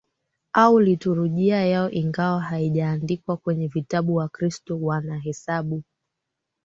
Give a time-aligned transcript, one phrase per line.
[0.53, 5.83] au liturujia yao ingawa haijaandikwa kwenye vitabu Wakristo wanahesabu